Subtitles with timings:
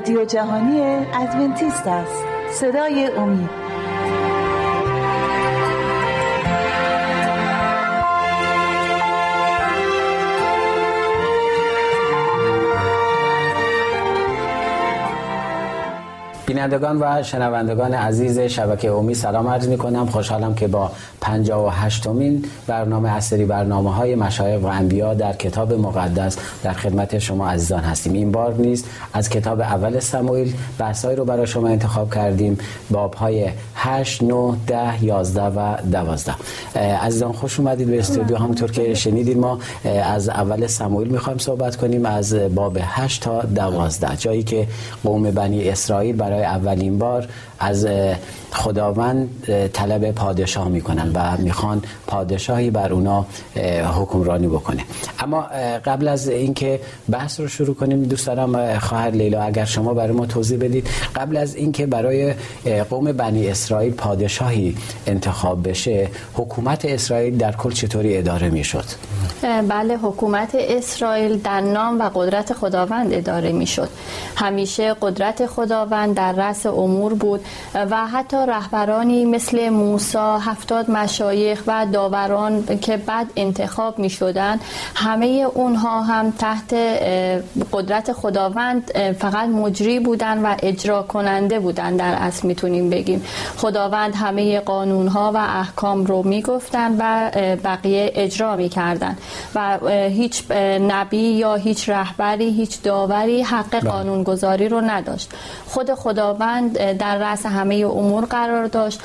[0.00, 0.80] رادیو جهانی
[1.14, 2.24] ادونتیست است.
[2.52, 3.50] صدای امید.
[16.46, 20.90] بینندگان و شنوندگان عزیز شبکه اومی سلام عرض می کنم خوشحالم که با
[21.30, 27.48] 58 مین برنامه اثری برنامه های مشایق و انبیا در کتاب مقدس در خدمت شما
[27.48, 28.12] عزیزان هستیم.
[28.12, 32.58] این بار نیست از کتاب اول سموئیل بحثایی رو برای شما انتخاب کردیم.
[32.90, 36.34] باب های 8 9 10 11 و 12
[36.76, 38.36] عزیزان خوش اومدید به استودیو.
[38.36, 39.58] همونطور که شنیدید ما
[40.04, 44.68] از اول سموئیل می‌خوایم صحبت کنیم از باب 8 تا 12 جایی که
[45.04, 47.86] قوم بنی اسرائیل برای اولین بار از
[48.52, 49.28] خداوند
[49.72, 53.26] طلب پادشاه می‌کنن می‌خوان پادشاهی بر اونا
[53.94, 54.84] حکمرانی بکنه.
[55.18, 55.46] اما
[55.84, 60.26] قبل از اینکه بحث رو شروع کنیم دوست دارم خواهر لیلا اگر شما برای ما
[60.26, 62.34] توضیح بدید قبل از اینکه برای
[62.90, 68.84] قوم بنی اسرائیل پادشاهی انتخاب بشه حکومت اسرائیل در کل چطوری اداره می‌شد؟
[69.68, 73.88] بله حکومت اسرائیل در نام و قدرت خداوند اداره می‌شد.
[74.36, 77.40] همیشه قدرت خداوند در رأس امور بود
[77.74, 84.60] و حتی رهبرانی مثل موسا هفتاد مشایخ و داوران که بعد انتخاب می شدن
[84.94, 86.74] همه اونها هم تحت
[87.72, 93.24] قدرت خداوند فقط مجری بودن و اجرا کننده بودن در اصل می‌تونیم بگیم.
[93.56, 97.30] خداوند همه قانون ها و احکام رو می‌گفتن و
[97.64, 99.16] بقیه اجرا می‌کردن
[99.54, 100.50] و هیچ
[100.80, 103.90] نبی یا هیچ رهبری هیچ داوری حق بله.
[103.90, 105.32] قانونگذاری رو نداشت.
[105.66, 109.00] خود خداوند در رأس همه امور قرار داشت.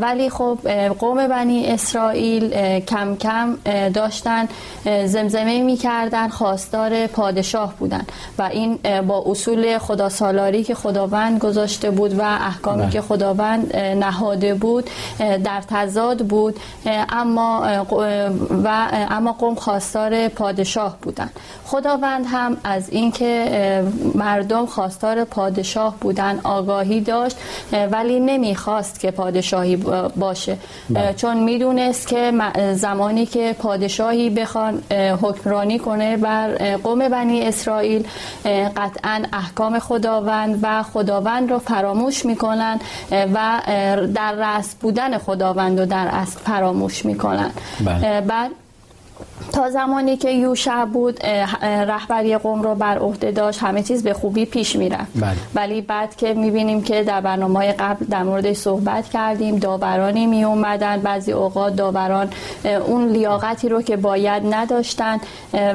[0.00, 0.58] ولی خب
[0.98, 3.56] قوم بنی اسرائیل کم کم
[3.94, 4.48] داشتن
[4.84, 8.04] زمزمه می‌کردن خواستار پادشاه بودن
[8.38, 12.90] و این با اصول خدا سالاری که خداوند گذاشته بود و احکامی بله.
[12.90, 16.60] که خداوند نهاده بود در تضاد بود
[17.08, 17.84] اما
[18.64, 21.30] و اما قوم خواستار پادشاه بودن
[21.64, 23.84] خداوند هم از اینکه
[24.14, 27.36] مردم خواستار پادشاه بودن آگاهی داشت
[27.72, 29.76] ولی نمی‌خواست که پادشاهی
[30.16, 30.56] باشه
[30.90, 31.14] بله.
[31.14, 32.32] چون می‌دونست که
[32.74, 34.82] زمانی که پادشاهی بخوان
[35.22, 38.04] حکمرانی کنه بر قوم بنی اسرائیل
[38.76, 42.80] قطعا احکام خداوند و خداوند رو فراموش می‌کنن
[43.10, 43.60] و
[44.14, 47.50] در رأس بودن خداوند رو در اصل فراموش می‌کنن
[47.84, 48.20] بله.
[48.20, 48.50] بعد
[49.60, 51.26] تا زمانی که یوشع بود
[51.62, 55.36] رهبری قوم رو بر عهده داشت همه چیز به خوبی پیش می‌رفت بله.
[55.54, 61.00] ولی بعد که می‌بینیم که در برنامه قبل در مورد صحبت کردیم داورانی می اومدن
[61.00, 62.28] بعضی اوقات داوران
[62.86, 65.18] اون لیاقتی رو که باید نداشتن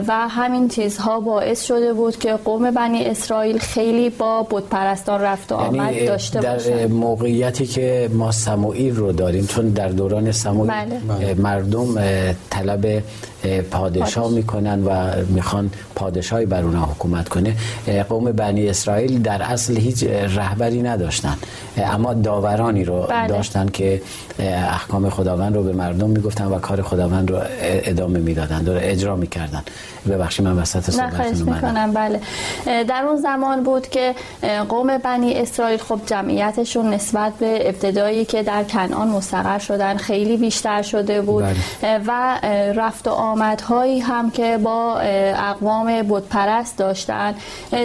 [0.07, 5.51] و همین چیزها باعث شده بود که قوم بنی اسرائیل خیلی با بت پرستان رفت
[5.51, 6.85] و یعنی آمد داشته در باشن.
[6.85, 11.33] موقعیتی که ما سموئیل رو داریم چون در دوران سموئیل بله.
[11.33, 11.95] مردم
[12.49, 13.03] طلب
[13.75, 14.89] پادشاه می‌کنن و
[15.27, 17.55] می‌خوان پادشاهی بر اونها حکومت کنه.
[18.09, 20.03] قوم بنی اسرائیل در اصل هیچ
[20.39, 21.37] رهبری نداشتن.
[21.77, 23.27] اما داورانی رو بله.
[23.27, 24.01] داشتن که
[24.39, 29.63] احکام خداوند رو به مردم می‌گفتن و کار خداوند رو ادامه می‌دادن رو اجرا می‌کردن.
[30.09, 31.93] ببخشید من وسط صحبتتون می‌کنم.
[31.93, 32.19] بله.
[32.65, 34.15] در اون زمان بود که
[34.69, 40.81] قوم بنی اسرائیل خب جمعیتشون نسبت به ابتدایی که در کنعان مستقر شدن خیلی بیشتر
[40.81, 41.43] شده بود.
[41.43, 42.01] بله.
[42.07, 42.39] و
[42.75, 43.11] رفت و
[43.65, 47.35] آمدهایی هم که با اقوام بودپرست داشتن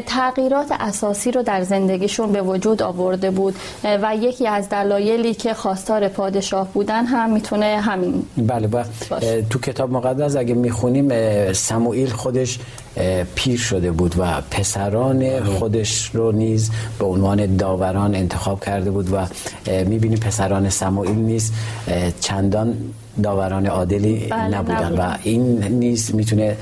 [0.07, 3.55] تغییرات اساسی رو در زندگیشون به وجود آورده بود
[3.85, 8.85] و یکی از دلایلی که خواستار پادشاه بودن هم می‌تونه همین بله با
[9.51, 11.09] تو کتاب مقدس اگه می‌خونیم
[11.53, 12.59] سموئیل خودش
[13.35, 15.45] پیر شده بود و پسران بله.
[15.45, 19.27] خودش رو نیز به عنوان داوران انتخاب کرده بود و
[19.67, 21.53] می‌بینیم پسران سموئیل نیز
[22.21, 22.77] چندان
[23.23, 26.57] داوران عادلی بله نبودن و این نیز می‌تونه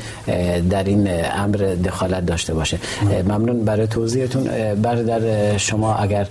[0.71, 2.79] در این امر دخالت داشته باشه.
[3.29, 4.45] ممنون برای توضیحتون.
[4.83, 6.27] برادر شما اگر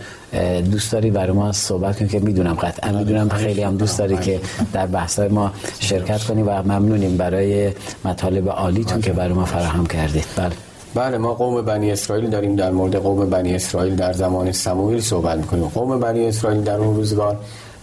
[0.71, 4.39] دوست داری برای ما صحبت کنید که می‌دونم قطعا می‌دونم خیلی هم دوست داری که
[4.73, 7.71] در بحث ما شرکت کنی و ممنونیم برای
[8.05, 10.51] مطالب عالیتون که برای ما فراهم کردید بله.
[10.95, 15.37] بله ما قوم بنی اسرائیل داریم در مورد قوم بنی اسرائیل در زمان سموئیل صحبت
[15.37, 15.67] می‌کنیم.
[15.67, 17.37] قوم بنی اسرائیل در اون روزگار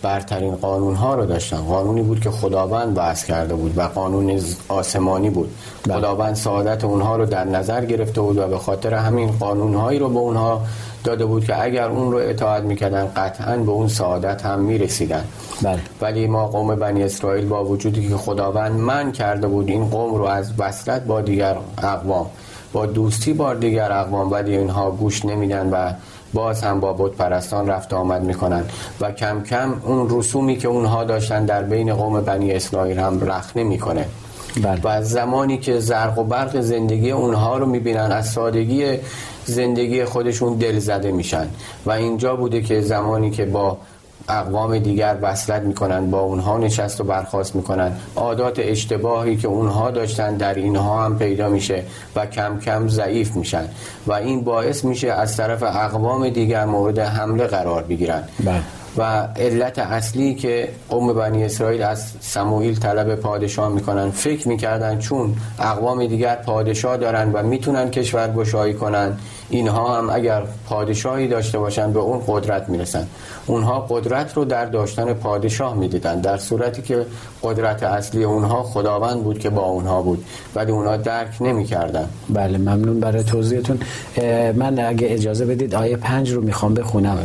[0.05, 5.31] برترین قانون ها رو داشتن قانونی بود که خداوند وضع کرده بود و قانون آسمانی
[5.31, 5.51] بود
[5.87, 5.97] بله.
[5.97, 10.09] خداوند سعادت اونها رو در نظر گرفته بود و به خاطر همین قانون هایی رو
[10.09, 10.63] به اونها
[11.05, 15.25] داده بود که اگر اون رو اطاعت می‌کردن قطعا به اون سعادت هم می‌رسیدن
[15.63, 15.81] بله.
[16.01, 20.25] ولی ما قوم بنی اسرائیل با وجودی که خداوند من کرده بود این قوم رو
[20.25, 22.27] از وصلت با دیگر اقوام
[22.73, 25.93] با دوستی بار دیگر اقوام ولی اینها گوش نمیدن و
[26.35, 28.65] باز هم با بود پرستان رفت آمد می‌کنن
[29.01, 33.57] و کم کم اون رسومی که اونها داشتن در بین قوم بنی اسرائیل هم رخ
[33.57, 34.07] نمی‌کنه
[34.63, 34.81] بله.
[34.85, 38.99] و زمانی که زرق و برق زندگی اونها رو می‌بینن از سادگی
[39.45, 41.49] زندگی خودشون دل زده میشن
[41.87, 43.79] و اینجا بوده که زمانی که با
[44.29, 50.37] اقوام دیگر وصلت می‌کنن با اونها نشست و برخواست می‌کنن عادات اشتباهی که اونها داشتن
[50.37, 51.83] در اینها هم پیدا میشه
[52.17, 53.69] و کم کم ضعیف میشن.
[54.07, 58.61] و این باعث میشه از طرف اقوام دیگر مورد حمله قرار بگیرن بله.
[58.97, 65.37] و علت اصلی که قوم بنی اسرائیل از سموئیل طلب پادشاه می‌کنن فکر می‌کردن چون
[65.59, 69.17] اقوام دیگر پادشاه دارن و می‌تونن کشور گشایی کنن
[69.51, 73.07] اینها هم اگر پادشاهی داشته باشن به اون قدرت می‌رسن
[73.47, 77.07] اونها قدرت رو در داشتن پادشاه می‌دیدن در صورتی که
[77.43, 80.25] قدرت اصلی اونها خداوند بود که با اونها بود
[80.55, 83.79] ولی اونها درک نمی‌کردن بله ممنون برای توضیحتون.
[84.57, 87.19] من اگه اجازه بدید آیه پنج رو می‌خوام بخونم.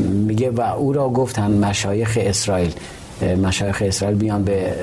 [0.00, 2.74] میگه و او را گفتن مشایخ اسرائیل
[3.22, 4.74] مشایخ اسرائیل بیان به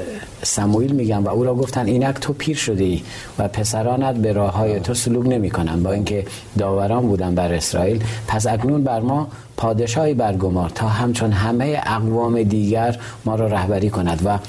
[0.44, 3.02] سموئیل میگن و او را گفتن اینک تو پیر شده ای
[3.40, 6.26] و پسرانت به راه های تو سلوک نمی کنن با اینکه
[6.58, 12.98] داوران بودن بر اسرائیل پس اکنون بر ما پادشاهی برگمار تا همچون همه اقوام دیگر
[13.26, 14.22] ما را رهبری کند.
[14.26, 14.40] و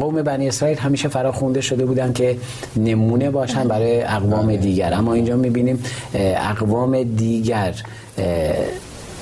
[0.00, 2.36] قوم بنی اسرائیل همیشه فراخونده شده بودن که
[2.76, 4.94] نمونه باشن برای اقوام دیگر.
[4.94, 5.84] اما اینجا می‌بینیم
[6.14, 7.74] اقوام دیگر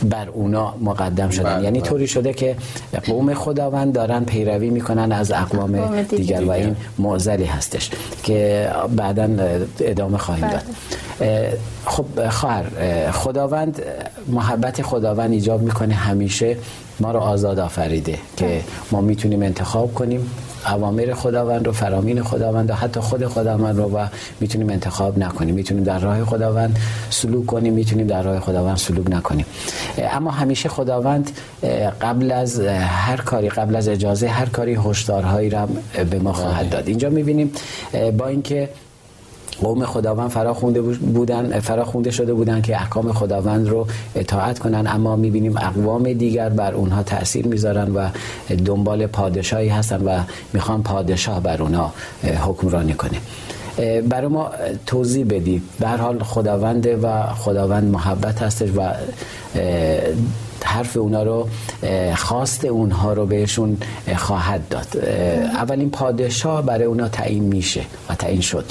[0.04, 1.54] بر اونا مقدم شدن.
[1.54, 1.88] بله، یعنی بله.
[1.88, 2.56] طوری شده که
[3.06, 7.90] قوم خداوند دارن پیروی می‌کنن از اقوام دیگر و این معزلی هستش
[8.22, 9.28] که بعدا
[9.81, 10.62] ادامه خواهیم داد.
[11.20, 11.58] بله.
[11.87, 12.64] خب خواهر
[13.10, 13.82] خداوند
[14.28, 16.56] محبت خداوند ایجاب می‌کنه همیشه.
[17.00, 18.60] ما رو آزاد آفریده که
[18.93, 20.31] ما می‌تونیم انتخاب کنیم.
[20.67, 24.06] اوامر خداوند رو فرامین خداوند و حتی خود خداوند رو و
[24.41, 25.55] می‌تونیم انتخاب نکنیم.
[25.55, 26.79] می‌تونیم در راه خداوند
[27.11, 29.47] سلوک کنیم می‌تونیم در راه خداوند سلوک نکنیم.
[30.12, 31.31] اما همیشه خداوند
[32.00, 35.69] قبل از هر کاری قبل از اجازه هر کاری هشدارهایی را
[36.11, 36.88] به ما خواهد داد.
[36.88, 37.53] اینجا می‌بینیم
[38.19, 38.69] با اینکه
[39.60, 44.87] قوم خداوند فراخونده بودن فراخونده شده بودن که احکام خداوند رو اطاعت کنن.
[44.87, 48.08] اما می‌بینیم اقوام دیگر بر اونها تاثیر می‌ذارن و
[48.64, 50.20] دنبال پادشاهی هستن و
[50.52, 51.93] می‌خوان پادشاه بر اونها
[52.46, 53.19] حکمرانی کنه.
[54.08, 54.50] برای ما
[54.87, 55.62] توضیح بدید.
[55.81, 58.93] به حال خداوند و خداوند محبت هستش و
[60.64, 61.48] حرف اونا رو
[62.16, 63.76] خواست اونها رو بهشون
[64.16, 64.87] خواهد داد.
[65.55, 68.64] اولین پادشاه برای اونا تعیین میشه و تعیین شد.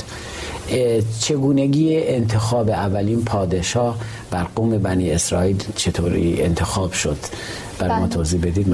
[1.19, 3.97] چگونگی انتخاب اولین پادشاه
[4.31, 7.17] بر قوم بنی اسرائیل چطوری انتخاب شد
[7.81, 8.07] بر ما بله.
[8.07, 8.67] توضیح بدید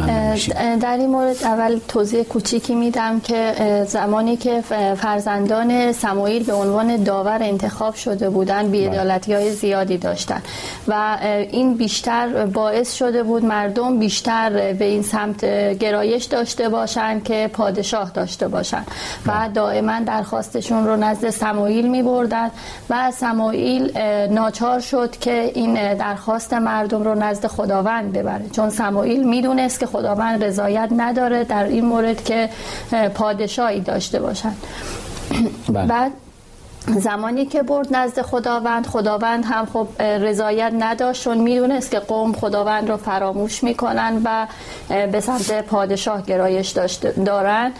[0.81, 3.54] در این مورد اول توضیح کوچیکی میدم که
[3.88, 4.62] زمانی که
[4.98, 10.42] فرزندان سموئیل به عنوان داور انتخاب شده بودن بیعدالتی های زیادی داشتن
[10.88, 11.18] و
[11.51, 15.45] این بیشتر باعث شده بود مردم بیشتر به این سمت
[15.80, 18.83] گرایش داشته باشن که پادشاه داشته باشن
[19.25, 19.50] و بله.
[19.53, 22.51] دائما درخواستشون رو نزد سموئیل می بردن
[22.89, 23.98] و سموئیل
[24.30, 30.44] ناچار شد که این درخواست مردم رو نزد خداوند ببره چون سموئیل می‌دونست که خداوند
[30.44, 32.50] رضایت نداره در این مورد که
[33.16, 34.58] پادشاهی داشته باشند
[35.70, 35.88] بله.
[35.88, 36.12] بعد
[36.88, 42.89] زمانی که برد نزد خداوند خداوند هم خب رضایت نداشت چون می‌دونست که قوم خداوند
[42.89, 44.48] رو فراموش می‌کنن و
[45.12, 46.70] به سمت پادشاه گرایش
[47.25, 47.72] دارن.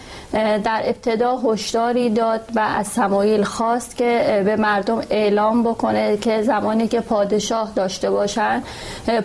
[0.64, 6.88] در ابتدا هشداری داد و از سمایل خواست که به مردم اعلام بکنه که زمانی
[6.88, 8.62] که پادشاه داشته باشن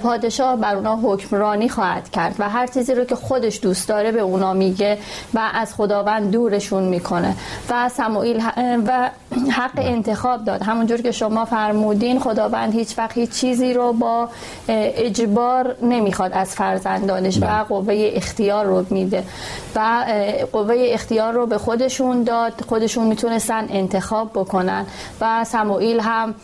[0.03, 4.21] پادشاه بر اونا حکمرانی خواهد کرد و هر چیزی رو که خودش دوست داره به
[4.21, 4.97] اونا میگه
[5.33, 7.35] و از خداوند دورشون می‌کنه.
[7.69, 8.43] و سمایل
[8.87, 9.09] و
[9.51, 10.61] حق انتخاب داد.
[10.61, 14.29] همونجور که شما فرمودین خداوند هیچ وقت هیچ چیزی رو با
[14.67, 17.63] اجبار نمی‌خواد از فرزندانش و بله.
[17.63, 19.23] قوه اختیار رو میده.
[19.75, 20.05] و
[20.51, 22.53] قوه اختیار رو به خودشون داد.
[22.69, 24.85] خودشون می‌تونستن انتخاب بکنن.
[25.21, 26.35] و سموئیل هم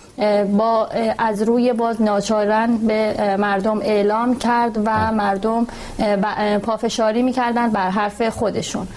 [0.57, 5.11] با از روی باز ناچارن به مردم اعلام کرد و بله.
[5.11, 5.67] مردم
[6.63, 8.87] پافشاری می‌کردن بر حرف خودشون.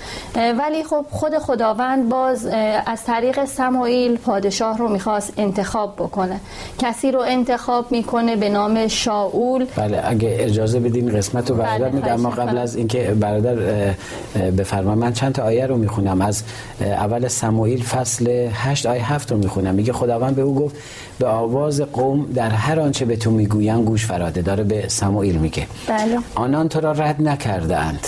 [0.59, 2.47] ولی خب خود خداوند باز
[2.87, 6.41] از طریق سموئیل پادشاه رو می‌خواست انتخاب بکنه.
[6.79, 9.67] کسی رو انتخاب می‌کنه به نام شاول.
[9.77, 13.57] بله اگه اجازه بدین قسمت رو برادر بله اما قبل از اینکه برادر
[14.59, 16.21] بفرما من چند تا آیه رو می‌خونم.
[16.21, 16.43] از
[16.81, 19.75] اول سموئیل فصل 8 آیه 7 رو می‌خونم.
[19.75, 20.77] میگه خداوند به او گفت
[21.19, 25.67] به آواز قوم در هر آنچه به تو می‌گوین گوش فراده داره به سموئیل میگه.
[25.89, 26.19] بله.
[26.35, 28.07] آنان تو را رد نکرده اند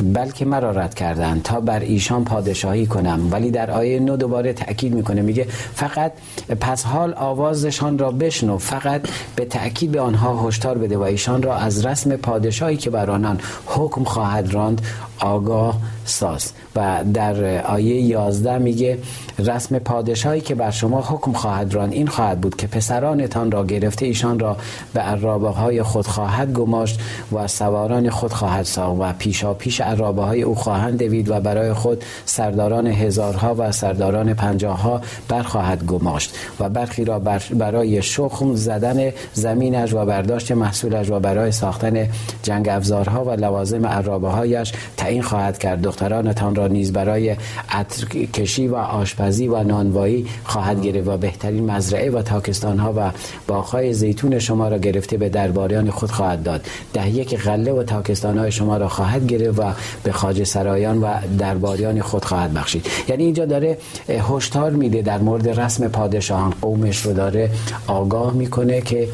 [0.00, 3.28] بلکه مرا رد کردند تا بر ایشان پادشاهی کنم.
[3.30, 6.12] ولی در آیه نو دوباره تاکید می‌کنه میگه فقط
[6.60, 9.00] پس حال آوازشان را بشنو فقط
[9.36, 13.40] به تاکید به آنها هشدار بده و ایشان را از رسم پادشاهی که بر آنان
[13.66, 14.82] حکم خواهد راند
[15.22, 16.52] آگاه ساز.
[16.76, 18.98] و در آیه 11 میگه
[19.38, 24.06] رسم پادشاهی که بر شما حکم خواهد ران این خواهد بود که پسرانتان را گرفته
[24.06, 24.56] ایشان را
[24.94, 27.00] به عرابه های خود خواهد گماشت
[27.32, 31.72] و سواران خود خواهد ساخت و پیشا پیش عرابه های او خواهند دوید و برای
[31.72, 37.18] خود سرداران هزارها و سرداران پنجاه بر خواهد گماشت و برخی را
[37.58, 42.08] برای شخم زدن زمینش و برداشت محصولش و برای ساختن
[42.42, 44.72] جنگ افزارها و لوازم عرابه هایش
[45.12, 45.82] تعیین خواهد کرد.
[45.82, 47.36] دخترانتان را نیز برای
[47.68, 53.10] عطر کشی و آشپزی و نانوایی خواهد گرفت و بهترین مزرعه و تاکستان ها و
[53.46, 56.66] باغهای زیتون شما را گرفته به درباریان خود خواهد داد.
[56.92, 59.62] ده یک غله و تاکستان های شما را خواهد گرفت و
[60.04, 62.86] به خاج سرایان و درباریان خود خواهد بخشید.
[63.08, 63.78] یعنی اینجا داره
[64.08, 66.52] هشدار میده در مورد رسم پادشاهان.
[66.60, 67.50] قومش رو داره
[67.86, 69.08] آگاه می‌کنه که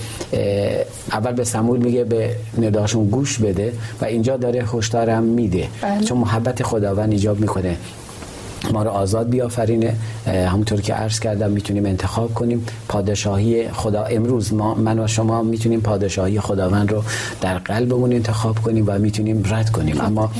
[1.13, 5.69] اول به سمول میگه به نداشون گوش بده و اینجا داره هشدارم میده.
[5.89, 6.05] بله.
[6.05, 7.77] چون محبت خداوند ایجاب می‌کنه
[8.73, 9.95] ما رو آزاد بیافرینه.
[10.27, 12.67] همونطور که عرض کردم می‌تونیم انتخاب کنیم.
[12.89, 17.03] پادشاهی خدا امروز ما من و شما می‌تونیم پادشاهی خداوند رو
[17.41, 20.01] در قلبمون انتخاب کنیم و می‌تونیم رد کنیم.
[20.01, 20.31] اما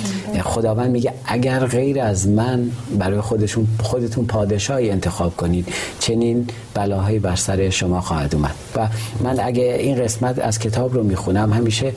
[0.43, 5.69] خداوند میگه اگر غیر از من برای خودشون خودتون پادشاهی انتخاب کنید
[6.01, 8.55] چنین بلاهایی بر سر شما خواهد اومد.
[8.77, 8.89] و
[9.25, 11.93] من اگه این قسمت از کتاب رو می‌خونم همیشه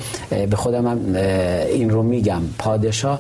[0.50, 1.16] به خودم هم
[1.70, 2.42] این رو میگم.
[2.58, 3.20] پادشاه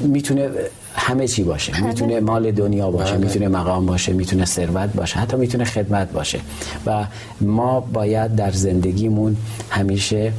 [0.00, 0.48] می‌تونه
[0.98, 1.84] همه چی باشه.
[1.86, 3.20] می‌تونه مال دنیا باشه بله.
[3.26, 6.40] می‌تونه مقام باشه می‌تونه ثروت باشه حتی می‌تونه خدمت باشه.
[6.86, 7.04] و
[7.40, 9.36] ما باید در زندگیمون
[9.70, 10.32] همیشه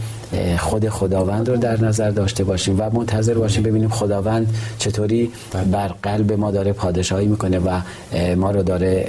[0.57, 5.63] خود خداوند رو در نظر داشته باشیم و منتظر باشیم ببینیم خداوند چطوری بله.
[5.63, 7.79] بر قلب ما داره پادشاهی می‌کنه و
[8.35, 9.07] ما رو داره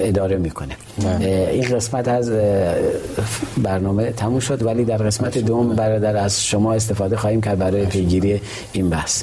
[0.00, 0.74] اداره می‌کنه.
[1.02, 1.50] بله.
[1.52, 2.32] این قسمت از
[3.62, 8.40] برنامه تموم شد ولی در قسمت دوم برادر از شما استفاده خواهیم کرد برای پیگیری
[8.72, 9.22] این بحث.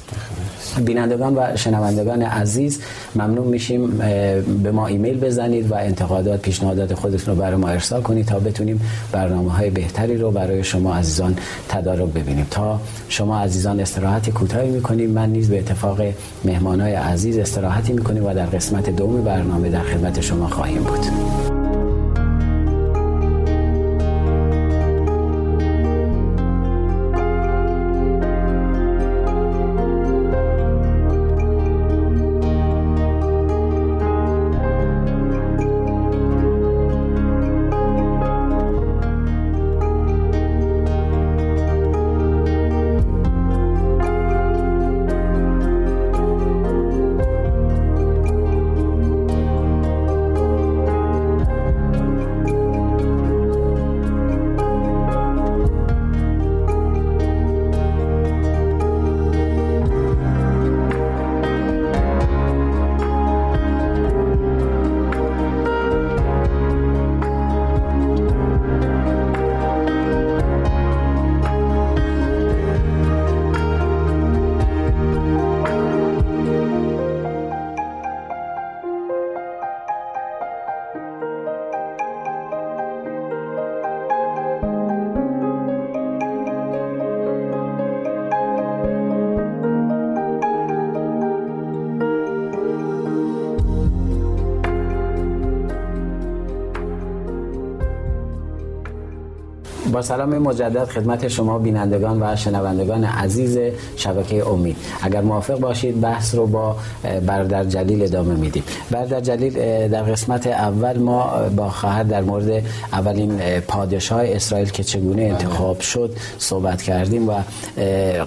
[0.86, 2.80] بینندگان و شنوندگان عزیز
[3.16, 3.88] ممنون میشیم
[4.64, 8.82] به ما ایمیل بزنید و انتقادات پیشنهادات خودتون رو برای ما ارسال کنید تا بتونیم
[9.12, 11.36] برنامه های بهتری رو برای شما عزیزان
[11.70, 12.48] تدارک ببینیم.
[12.52, 16.02] تا شما عزیزان استراحت کوتاهی می‌کنیم من نیز به اتفاق
[16.46, 21.57] مهمانای عزیز استراحتی می‌کنیم و در قسمت دوم برنامه در خدمت شما خواهیم بود.
[99.98, 103.58] با سلام مجدد خدمت شما بینندگان و شنوندگان عزیز
[103.96, 104.78] شبکه امید.
[105.02, 106.76] اگر موافق باشید بحث رو با
[107.26, 108.64] برادر جلیل ادامه میدیم.
[108.92, 109.54] برادر جلیل
[109.88, 112.64] در قسمت اول ما با خواهر در مورد
[112.94, 117.34] اولین پادشاه اسرائیل که چگونه انتخاب شد صحبت کردیم و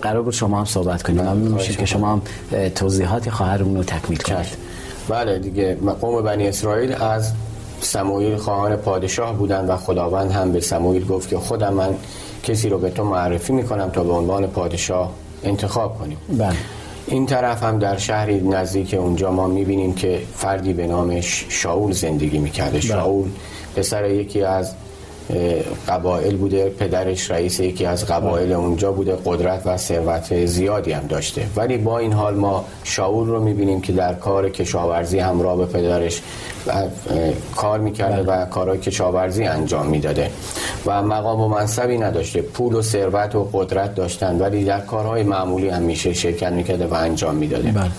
[0.02, 1.20] قرار بود شما هم صحبت کنیم.
[1.20, 2.22] ممنون میشیم که شما هم
[2.74, 4.56] توضیحات خواهرمون رو تکمیل کنید.
[5.08, 7.32] بله دیگه قوم بنی اسرائیل از
[7.80, 11.94] سموئیل خواهان پادشاه بودن و خداوند هم به سموئیل گفت که خودم من
[12.42, 15.12] کسی رو به تو معرفی می‌کنم تا به عنوان پادشاه
[15.44, 16.56] انتخاب کنیم بله.
[17.06, 22.38] این طرف هم در شهری نزدیک اونجا ما می‌بینیم که فردی به نام شاول زندگی
[22.38, 22.80] می‌کرده بله.
[22.80, 23.28] شاول
[23.76, 24.74] پسر یکی از
[25.88, 31.46] قبایل بوده پدرش رئیس یکی از قبایل اونجا بوده قدرت و ثروت زیادی هم داشته.
[31.56, 36.22] ولی با این حال ما شاول رو می‌بینیم که در کار کشاورزی همراه به پدرش
[37.56, 40.30] کار می‌کرده و کارهای کشاورزی انجام می‌داده.
[40.86, 42.42] و مقام و منصبی نداشته.
[42.42, 47.34] پول و ثروت و قدرت داشتن ولی در کارهای معمولی همیشه شرکت می‌کرده و انجام
[47.34, 47.72] می‌داده.
[47.72, 47.90] بله.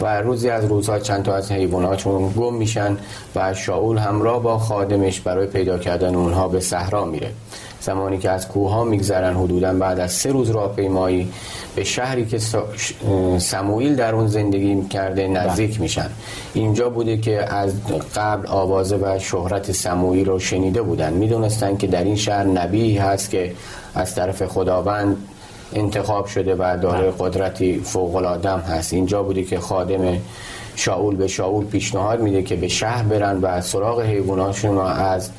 [0.00, 2.96] و روزی از روزها چند تا از حیواناتشون گم میشن
[3.36, 7.30] و شاول همراه با خادمش برای پیدا کردن اونها به صحرا میره
[7.80, 11.32] زمانی که از کوه ها میگذرن حدودا بعد از سه روز راهپیمایی
[11.76, 12.38] به شهری که
[13.38, 15.80] سموئیل در اون زندگی کرده نزدیک بله.
[15.80, 16.10] میشن
[16.54, 17.72] اینجا بوده که از
[18.16, 23.30] قبل آوازه و شهرت سموئیل رو شنیده بودن می‌دونستن که در این شهر نبی هست
[23.30, 23.52] که
[23.94, 25.16] از طرف خداوند
[25.72, 27.14] انتخاب شده و داره بله.
[27.18, 30.18] قدرتی فوق العاده هست اینجا بوده که خادم
[30.76, 35.30] شاول به شاول پیشنهاد میده که به شهر برن و سراغ حیواناتشون رو از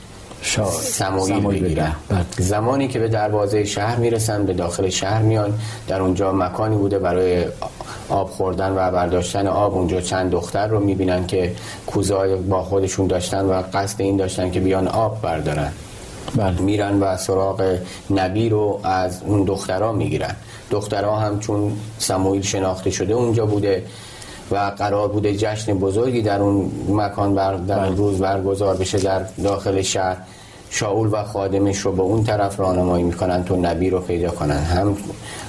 [0.41, 2.25] سموئیل بگیرن بله.
[2.37, 7.45] زمانی که به دروازه شهر می‌رسن به داخل شهر میان در اونجا مکانی بوده برای
[8.09, 9.75] آب خوردن و برداشتن آب.
[9.75, 11.55] اونجا چند دختر رو می‌بینن که
[11.87, 15.71] کوزای با خودشون داشتن و قصد این داشتن که بیان آب بردارن.
[16.35, 16.61] بله.
[16.61, 17.77] میرن و سراغ
[18.09, 20.35] نبی رو از اون دخترها می‌گیرن.
[20.71, 23.83] دخترها هم چون سموئیل شناخته شده اونجا بوده.
[24.51, 27.97] و قرار بوده جشن بزرگی در اون مکان بر در اون بله.
[27.97, 30.17] روز برگزار بشه در داخل شهر.
[30.69, 34.57] شاول و خادمش رو به اون طرف راهنمایی می‌کنن تو نبی رو پیدا کنن.
[34.57, 34.97] هم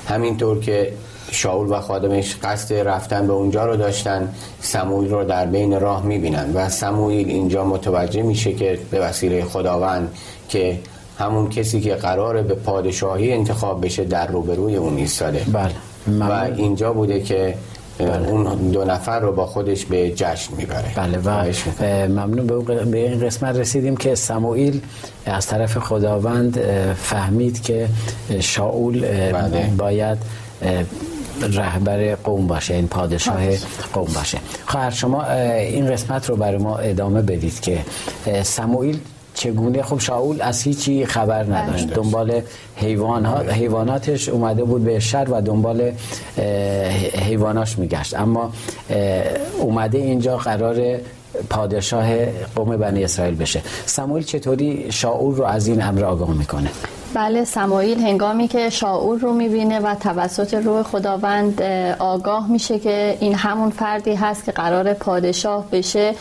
[0.08, 0.92] همینطور که
[1.30, 6.50] شاول و خادمش قصد رفتن به اونجا رو داشتن سموئیل رو در بین راه می‌بینن
[6.54, 10.14] و سموئیل اینجا متوجه میشه که به وسیله خداوند
[10.48, 10.78] که
[11.18, 15.44] همون کسی که قراره به پادشاهی انتخاب بشه در روبروی اون ایستاده.
[15.52, 15.72] بله.
[16.20, 17.54] و اینجا بوده که
[17.98, 18.28] بله.
[18.28, 21.52] اون دو نفر رو با خودش به جشن می‌بره بله و
[22.08, 22.46] ممنون
[22.90, 24.80] به این قسمت رسیدیم که سموئیل
[25.26, 26.60] از طرف خداوند
[26.94, 27.88] فهمید که
[28.40, 29.00] شاول
[29.32, 29.70] بله.
[29.78, 30.18] باید
[31.42, 33.40] رهبر قوم باشه این پادشاه
[33.92, 35.24] قوم باشه خواهر شما
[35.54, 37.78] این قسمت رو برای ما ادامه بدید که
[38.42, 39.00] سموئیل
[39.38, 41.86] چگونه؟ خب شاول از هیچی خبر نداشت.
[41.86, 41.94] بله.
[41.94, 42.40] دنبال
[42.76, 45.92] حیوانات حیواناتش اومده بود به شهر و دنبال
[47.14, 48.14] حیواناش میگشت.
[48.14, 48.52] اما
[49.60, 50.98] اومده اینجا قرار
[51.50, 52.06] پادشاه
[52.56, 53.62] قوم بنی اسرائیل بشه.
[53.86, 56.70] سموئیل چطوری شاول رو از این امر آگاه می‌کنه؟
[57.14, 61.62] بله سمایل هنگامی که شاول رو می‌بینه و توسط روح خداوند
[61.98, 66.14] آگاه میشه که این همون فردی هست که قرار پادشاه بشه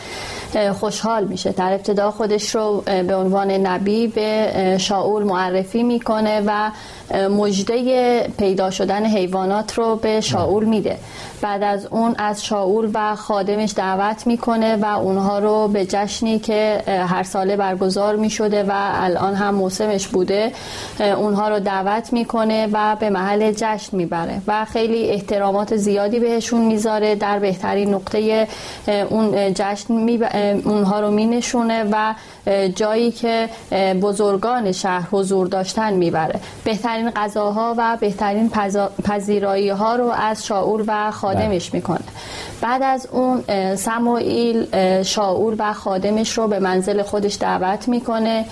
[0.80, 1.52] خوشحال میشه.
[1.52, 6.70] در ابتدا خودش رو به عنوان نبی به شاول معرفی می‌کنه و
[7.30, 10.96] مجده پیدا شدن حیوانات رو به شاول میده.
[11.42, 16.82] بعد از اون از شاول و خادمش دعوت می‌کنه و اونها رو به جشنی که
[16.86, 20.52] هر ساله برگزار می‌شده و الان هم موسمش بوده
[21.00, 27.14] اونها رو دعوت می‌کنه و به محل جشن می‌بره و خیلی احترامات زیادی بهشون می‌ذاره.
[27.14, 28.48] در بهترین نقطه
[29.10, 30.20] اون جشن می
[30.64, 32.14] اونها رو مینشونه و
[32.74, 33.48] جایی که
[34.02, 36.40] بزرگان شهر حضور داشتن می‌بره.
[36.64, 38.50] بهترین غذاها و بهترین
[39.04, 41.76] پذیرایی ها رو از شاول و خادمش بله.
[41.76, 42.00] می‌کنه.
[42.60, 43.42] بعد از اون
[43.76, 44.66] سموئیل
[45.02, 48.44] شاول و خادمش رو به منزل خودش دعوت می‌کنه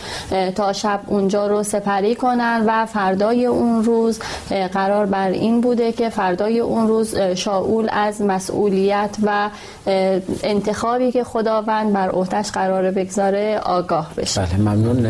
[0.54, 4.20] تا شب اونجا رو سپری کنن و فردای اون روز
[4.72, 9.50] قرار بر این بوده که فردای اون روز شاول از مسئولیت و
[10.42, 14.40] انتخابی که خداوند بر عهدهش قرار بگذاره آگاه بشه.
[14.40, 15.02] بله ممنون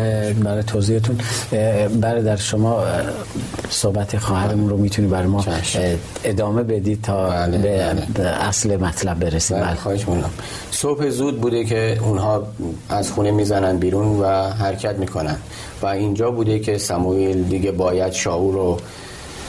[0.43, 1.17] برای توضیحتون.
[2.01, 2.83] در شما
[3.69, 5.45] صحبت خواهرمون رو می‌تونی برای ما
[6.23, 8.27] ادامه بدید تا بله، به بله.
[8.27, 9.59] اصل مطلب برسیم.
[9.59, 10.05] بله خواهش
[10.71, 12.47] صبح زود بوده که اونها
[12.89, 15.37] از خونه می‌زنن بیرون و حرکت می‌کنن.
[15.81, 18.77] و اینجا بوده که سموئیل دیگه باید شاول رو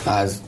[0.07, 0.39] از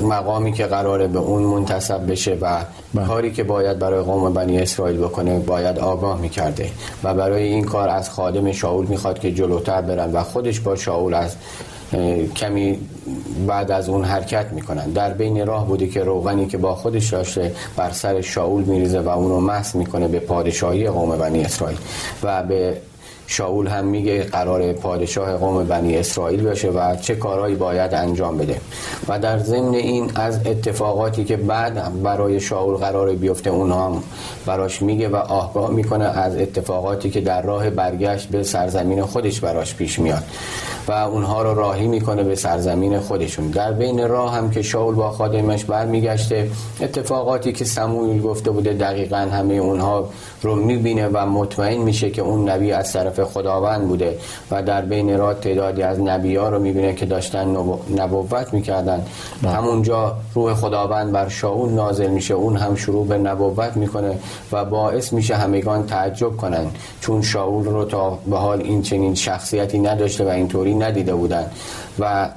[0.00, 2.64] مقامی که قراره به اون منتصب بشه و
[2.94, 3.06] بله.
[3.06, 6.70] کاری که باید برای قوم بنی اسرائیل بکنه باید آگاه می‌کرده.
[7.04, 11.14] و برای این کار از خادم شاول می‌خواد که جلوتر برن و خودش با شاول
[11.14, 11.36] از
[12.36, 12.78] کمی
[13.46, 14.90] بعد از اون حرکت می‌کنن.
[14.90, 19.08] در بین راه بودی که روغنی که با خودش داشته بر سر شاول میریزه و
[19.08, 21.78] اونو مس می‌کنه به پادشاهی قوم بنی اسرائیل
[22.22, 22.76] و به
[23.26, 28.60] شاول هم میگه قرار پادشاه قوم بنی اسرائیل بشه و چه کارهایی باید انجام بده.
[29.08, 34.02] و در ضمن این از اتفاقاتی که بعد برای شاول قرار بیفته اونها هم
[34.46, 39.74] براش میگه و آگاه می‌کنه از اتفاقاتی که در راه برگشت به سرزمین خودش براش
[39.74, 40.22] پیش میاد
[40.88, 43.50] و اونها رو راهی می‌کنه به سرزمین خودشون.
[43.50, 49.16] در بین راه هم که شاول با خادمش برمیگشته اتفاقاتی که سموئیل گفته بوده دقیقا
[49.16, 50.08] همه اونها
[50.42, 54.18] رو می‌بینه و مطمئن میشه که اون نبی از طرف خداوند بوده
[54.50, 57.56] و در بین راه تعدادی از نبی ها رو می‌بینه که داشتن
[57.96, 59.04] نبوت می‌کردن.
[59.42, 59.52] بله.
[59.52, 62.34] همونجا روح خداوند بر شاول نازل میشه.
[62.34, 64.18] اون هم شروع به نبوت می‌کنه
[64.52, 66.66] و باعث میشه همگان تعجب کنن.
[67.00, 71.46] چون شاول رو تا به حال این چنین شخصیتی نداشته و اینطوری ندیده بودن.
[71.98, 72.28] و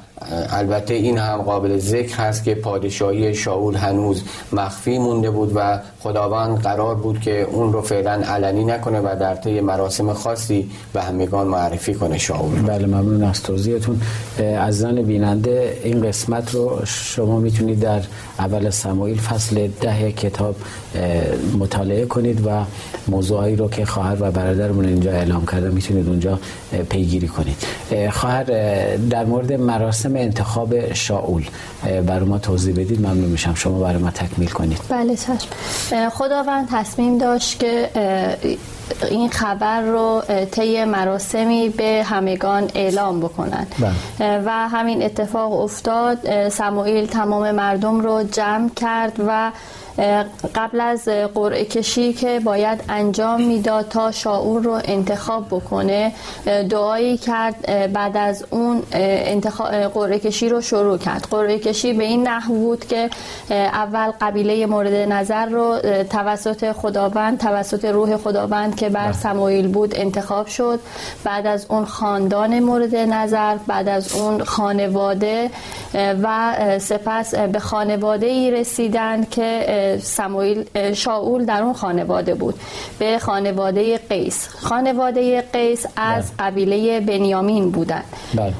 [0.50, 6.62] البته این هم قابل ذکر هست که پادشاهی شاول هنوز مخفی مونده بود و خداوند
[6.62, 11.48] قرار بود که اون رو فعلا علنی نکنه و در طی مراسم خاصی به همگان
[11.48, 12.62] معرفی کنه شاول.
[12.62, 14.02] بله ممنون از توضیحتون.
[14.58, 18.02] از زن بیننده این قسمت رو شما می‌تونید در
[18.40, 20.56] اول سمایل فصل ده کتاب
[21.60, 22.50] مطالعه کنید و
[23.08, 26.40] موضوعی رو که خواهر و برادرمون اینجا اعلام کرده می‌تونید اونجا
[26.90, 27.58] پیگیری کنید.
[28.12, 28.44] خواهر
[29.10, 31.44] در مورد مراسم انتخاب شاول.
[32.08, 33.54] برای ما توضیح بدید ممنون میشم.
[33.54, 34.80] شما برای ما تکمیل کنید.
[34.90, 36.10] بله چشم.
[36.10, 37.90] خداوند تصمیم داشت که
[39.10, 43.68] این خبر رو طی مراسمی به همگان اعلام بکنن.
[43.80, 44.44] بله.
[44.46, 46.50] و همین اتفاق افتاد.
[46.50, 49.52] سموئیل تمام مردم رو جمع کرد و
[50.56, 56.12] قبل از قرعه کشی که باید انجام می‌داد تا شاور رو انتخاب بکنه
[56.70, 57.56] دعایی کرد
[57.94, 62.86] بعد از اون انتخاب قرعه کشی رو شروع کرد قرعه کشی به این نحو بود
[62.86, 63.10] که
[63.50, 69.14] اول قبیله مورد نظر رو توسط خداوند توسط روح خداوند که بر بله.
[69.14, 70.80] سموئیل بود انتخاب شد
[71.24, 75.52] بعد از اون خاندان مورد نظر بعد از اون خانواده
[75.94, 82.56] و سپس به خانواده ای رسیدن که سموئیل شاول در اون خانواده بود
[83.00, 86.50] به خانواده قیس خانواده قیس از بله.
[86.50, 88.54] قبیله بنیامین بودن بله.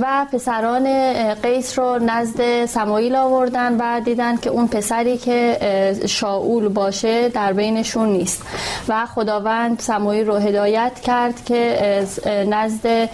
[0.00, 0.86] و پسران
[1.34, 5.58] قیس رو نزد سموئیل آوردن و دیدن که اون پسری که
[6.06, 8.42] شاول باشه در بینشون نیست
[8.88, 12.06] و خداوند سموئیل رو هدایت کرد که
[12.48, 13.08] نزد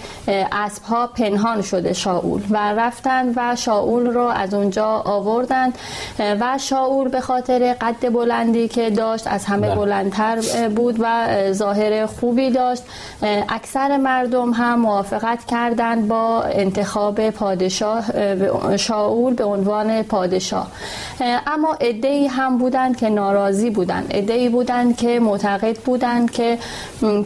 [0.52, 5.72] اسبها پنهان شده شاول و رفتن و شاول رو از اونجا آوردن
[6.18, 9.76] و شاول به خاطر قد بلندی که داشت از همه بله.
[9.76, 10.38] بلندتر
[10.76, 12.82] بود و ظاهر خوبی داشت.
[13.48, 18.04] اکثر مردم هم موافقت کردند با انتخاب پادشاه
[18.76, 20.68] شاول به عنوان پادشاه.
[21.46, 24.06] اما ادهی هم بودند که ناراضی بودند.
[24.10, 26.58] ادهی بودند که معتقد بودند که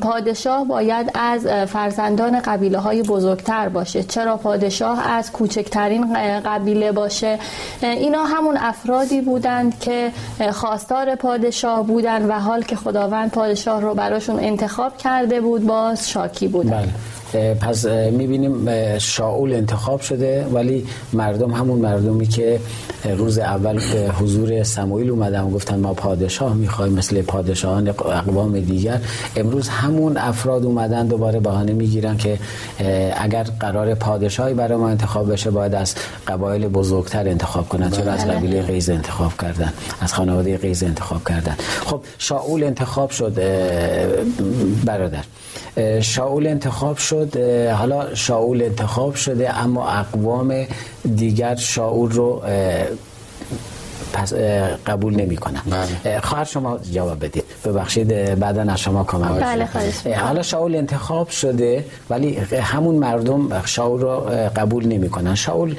[0.01, 4.03] پادشاه باید از فرزندان قبیله های بزرگتر باشه.
[4.03, 7.39] چرا پادشاه از کوچکترین قبیله باشه؟
[7.83, 10.00] اینا همون افرادی بودند که
[10.53, 16.49] خواستار پادشاه بودن و حال که خداوند پادشاه رو براشون انتخاب کرده بود باز شاکی
[16.49, 16.89] بودن بله.
[17.37, 22.61] پس می‌بینیم شاول انتخاب شده ولی مردم همون مردمی که
[23.17, 29.01] روز اول به حضور سموئیل اومدن و گفتن ما پادشاه می‌خوایم مثل پادشاهان اقوام دیگر.
[29.37, 32.39] امروز همون افراد اومدن دوباره بهانه می‌گیرن که
[33.17, 35.95] اگر قرار پادشاهی برای ما انتخاب بشه باید از
[36.27, 38.35] قبایل بزرگتر انتخاب کنن چرا از بله.
[38.35, 41.57] قبیله قیز انتخاب کردن از خانواده قیز انتخاب کردن.
[41.87, 43.35] خب شاول انتخاب شد
[44.85, 45.25] برادر.
[46.01, 47.37] شاول انتخاب شد
[47.71, 50.67] حالا شاول انتخاب شده اما اقوام
[51.17, 52.43] دیگر شاول رو
[54.13, 54.33] پس
[54.87, 55.63] قبول نمی کنم
[56.05, 56.21] بله.
[56.21, 57.45] خواهر شما جواب بدید.
[57.65, 59.69] ببخشید بعدا از شما کامل بله
[60.17, 64.21] حالا شاول انتخاب شده ولی همون مردم شاول رو
[64.57, 65.75] قبول نمی کنن شاول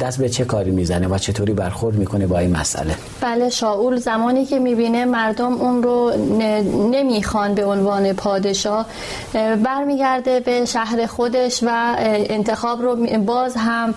[0.00, 4.44] دست به چه کاری می‌زنه و چطوری برخورد می‌کنه با این مسئله؟ بله شاول زمانی
[4.44, 6.12] که می‌بینه مردم اون رو
[6.92, 8.86] نمی‌خوان به عنوان پادشاه
[9.64, 13.94] برمیگرده به شهر خودش و انتخاب رو باز هم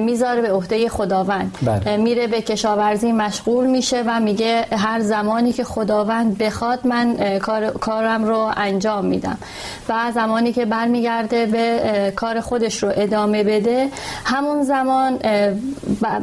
[0.00, 1.58] می‌ذاره به عهده خداوند.
[1.62, 1.96] بله.
[1.96, 7.70] میره به کشاورزی کشاورزی مشغول میشه و میگه هر زمانی که خداوند بخواد من کار،
[7.70, 9.38] کارم رو انجام میدم.
[9.88, 13.88] و زمانی که برمیگرده به کار خودش رو ادامه بده
[14.24, 15.18] همون زمان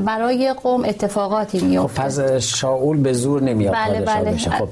[0.05, 4.31] برای قوم اتفاقاتی میفته خب پس شاول به زور نمیاد بله بله.
[4.31, 4.49] بشه.
[4.49, 4.67] خب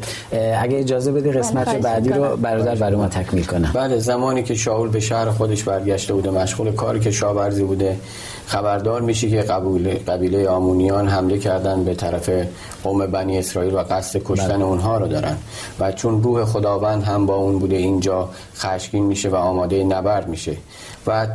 [0.61, 3.71] اگه اجازه بده قسمت بله بعدی رو برادر برای ما تکمیل کنم.
[3.73, 7.97] بله زمانی که شاول به شهر خودش برگشته بوده مشغول کاری که کشاورزی بوده
[8.45, 12.29] خبردار میشه که قبیله قبیله آمونیان حمله کردن به طرف
[12.83, 14.63] قوم بنی اسرائیل و قصد کشتن بله.
[14.63, 15.37] اونها رو دارن
[15.79, 20.57] و چون روح خداوند هم با اون بوده اینجا خشکین میشه و آماده نبرد میشه
[21.07, 21.27] و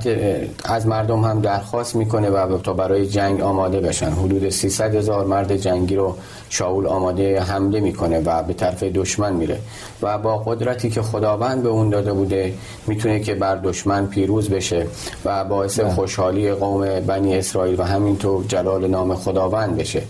[0.65, 5.57] از مردم هم درخواست می‌کنه و تا برای جنگ آماده بشن حدود 300 هزار مرد
[5.57, 6.17] جنگی رو
[6.51, 9.59] شاول آماده حمله می‌کنه و به طرف دشمن میره
[10.03, 12.55] و با قدرتی که خداوند به اون داده بوده
[12.87, 14.87] می‌تونه که بر دشمن پیروز بشه
[15.25, 15.91] و باعث بله.
[15.91, 20.03] خوشحالی قوم بنی اسرائیل و همینطور جلال نام خداوند بشه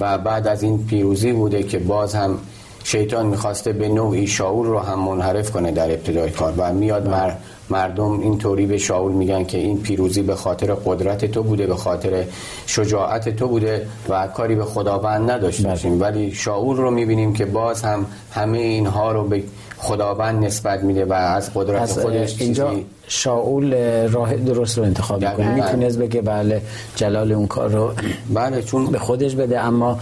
[0.00, 2.38] و بعد از این پیروزی بوده که باز هم
[2.84, 7.08] شیطان می‌خواسته به نوعی شاول رو هم منحرف کنه در ابتدای کار و میاد.
[7.08, 7.32] مر
[7.72, 12.24] مردم اینطوری به شاول میگن که این پیروزی به خاطر قدرت تو بوده به خاطر
[12.66, 15.72] شجاعت تو بوده و کاری به خداوند نداشته بله.
[15.72, 19.42] باشیم ولی شاول رو می‌بینیم که باز هم همه اینها رو به
[19.78, 22.74] خداوند نسبت میده و از قدرت خودش اینجا
[23.12, 23.74] شاول
[24.08, 25.54] راه درست رو انتخاب می‌کنه.
[25.54, 26.62] می‌تونست بگه بله
[26.96, 27.92] جلال اون کار رو
[28.34, 29.98] بله چون به خودش بده اما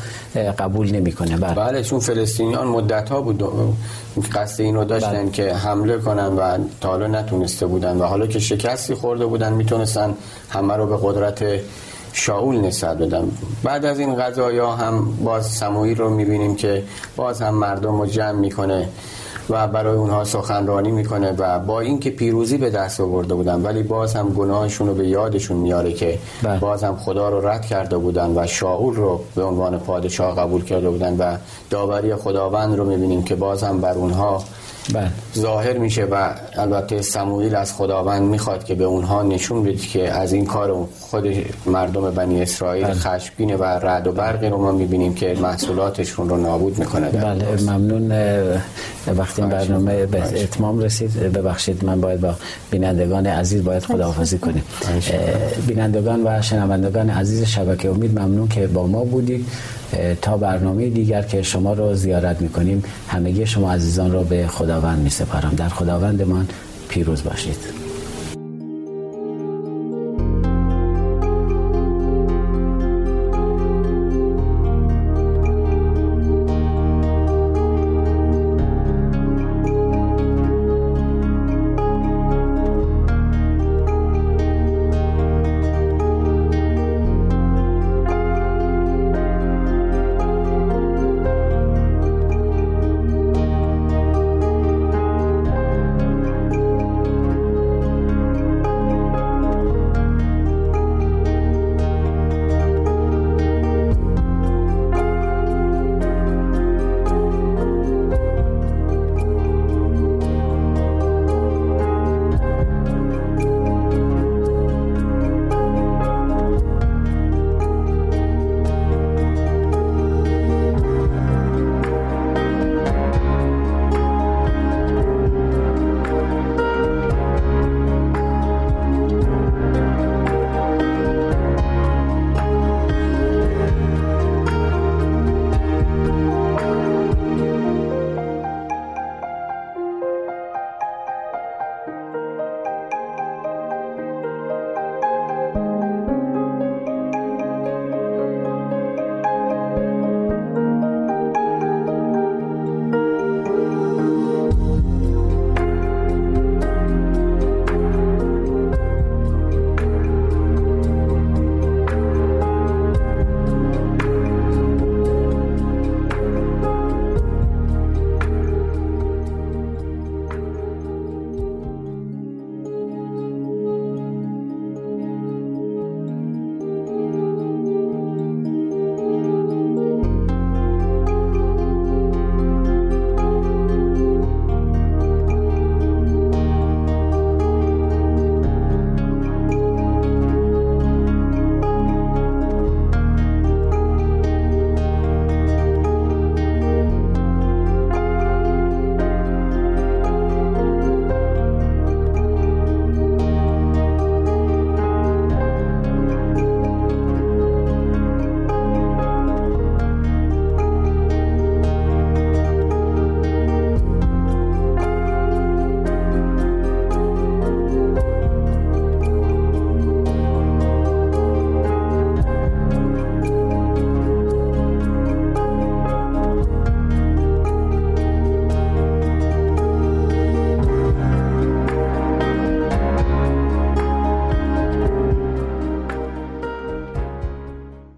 [0.58, 1.36] قبول نمی‌کنه.
[1.36, 1.54] بله.
[1.54, 3.44] بله چون فلسطینیان مدت ها بود
[4.32, 5.30] قصد این رو داشتن بله.
[5.30, 10.14] که حمله کنن و تا حالا نتونسته بودن و حالا که شکستی خورده بودن می‌تونستن
[10.50, 11.44] همه رو به قدرت
[12.12, 13.30] شاول نسبت بدن.
[13.62, 16.82] بعد از این ها هم باز سموئیل رو می‌بینیم که
[17.16, 18.88] باز هم مردم رو جمع می‌کنه.
[19.50, 24.14] و برای اونها سخنرانی می‌کنه و با اینکه پیروزی به دست آورده بودن ولی باز
[24.14, 26.58] هم گناهشون رو به یادشون میاره که بله.
[26.58, 30.90] باز هم خدا رو رد کرده بودن و شاول رو به عنوان پادشاه قبول کرده
[30.90, 31.36] بودن و
[31.70, 34.44] داوری خداوند رو می‌بینیم که باز هم بر اونها
[34.94, 35.10] بله.
[35.38, 40.32] ظاهر میشه و البته سموئیل از خداوند می‌خواد که به اونها نشون بده که از
[40.32, 41.26] این کار خود
[41.66, 42.94] مردم بنی اسرائیل بله.
[42.94, 48.12] خشمگینه و رعد و برقی رو ما می‌بینیم که محصولاتشون رو نابود می‌کنه بله ممنون.
[49.16, 51.10] وقتی این برنامه به اتمام رسید.
[51.14, 52.34] ببخشید من باید با
[52.70, 54.64] بینندگان عزیز باید خداحافظی کنیم.
[55.66, 59.46] بینندگان و شنوندگان عزیز شبکه امید ممنون که با ما بودید.
[60.22, 65.10] تا برنامه دیگر که شما رو زیارت می‌کنیم همگی شما عزیزان رو به خداوند می
[65.10, 66.48] سپارم در خداوندمان
[66.88, 67.79] پیروز باشید.